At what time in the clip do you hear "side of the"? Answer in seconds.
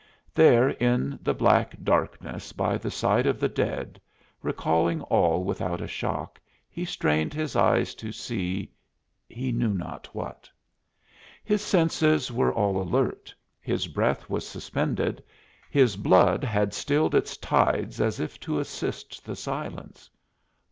2.89-3.47